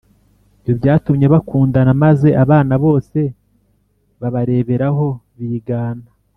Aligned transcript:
Ibyo 0.57 0.73
byatumye 0.79 1.25
bakundana, 1.33 1.91
maze 2.03 2.27
abana 2.43 2.73
bose 2.83 3.19
babareberaho, 4.21 5.07
bigana 5.37 6.07